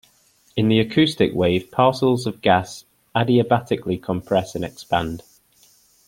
In 0.55 0.67
the 0.67 0.79
acoustic 0.79 1.31
wave, 1.35 1.69
parcels 1.69 2.25
of 2.25 2.41
gas 2.41 2.85
adiabatically 3.15 4.01
compress 4.01 4.55
and 4.55 4.65
expand. 4.65 5.21